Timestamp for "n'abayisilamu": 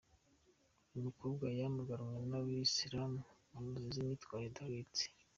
2.29-3.19